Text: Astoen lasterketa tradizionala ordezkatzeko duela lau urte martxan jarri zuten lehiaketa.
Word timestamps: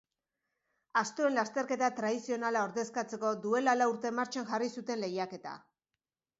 Astoen 1.01 1.37
lasterketa 1.39 1.89
tradizionala 1.99 2.65
ordezkatzeko 2.69 3.35
duela 3.47 3.79
lau 3.83 3.91
urte 3.95 4.15
martxan 4.23 4.51
jarri 4.53 4.75
zuten 4.81 5.05
lehiaketa. 5.07 5.57